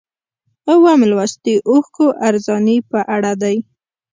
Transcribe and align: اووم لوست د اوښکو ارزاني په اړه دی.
اووم 0.71 1.01
لوست 1.11 1.37
د 1.45 1.47
اوښکو 1.69 2.05
ارزاني 2.27 2.77
په 2.91 2.99
اړه 3.15 3.31
دی. 3.41 3.55